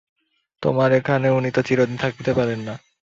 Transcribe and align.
তোমার 0.63 0.89
এখানে 0.91 1.27
উনি 1.29 1.49
তো 1.51 1.61
চিরদিন 1.61 1.97
থাকিতে 1.97 2.31
পারেন 2.33 2.59
না। 2.67 2.75